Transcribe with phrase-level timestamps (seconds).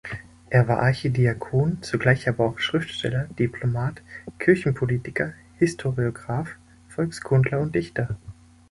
[0.49, 4.01] Er war Archidiakon, zugleich aber auch Schriftsteller, Diplomat,
[4.39, 6.55] Kirchenpolitiker, Historiograph,
[6.87, 8.17] Volkskundler und Dichter.